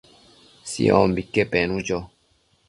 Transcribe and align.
Siombique 0.69 1.43
penu 1.51 1.77
cho 1.87 1.99